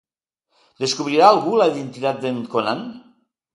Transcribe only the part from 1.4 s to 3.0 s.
la identitat d'en Conan?